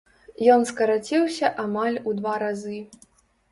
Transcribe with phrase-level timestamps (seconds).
[0.53, 2.83] Ён скараціўся амаль у два разы.